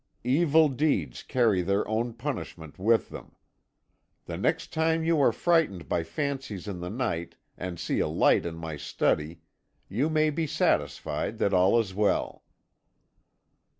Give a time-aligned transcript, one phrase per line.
[0.23, 3.35] Evil deeds carry their own punishment with them!
[4.25, 8.43] The next time you are frightened by fancies in the night, and see a light
[8.43, 9.41] in my study,
[9.87, 12.43] you may be satisfied that all is well.'